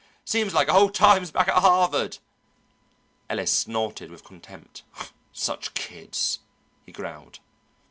"Seems 0.25 0.51
like 0.51 0.67
old 0.67 0.95
times 0.95 1.29
back 1.29 1.47
at 1.47 1.61
Harvard." 1.61 2.17
Ellis 3.29 3.51
snorted 3.55 4.09
with 4.09 4.23
contempt. 4.23 4.81
"Such 5.31 5.75
kids!" 5.75 6.39
he 6.87 6.91
growled. 6.91 7.37